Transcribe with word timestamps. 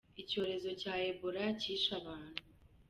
Icyorezo 0.21 0.69
cya 0.81 0.93
Ebola 1.09 1.43
kishe 1.61 1.91
abantu 1.99 2.41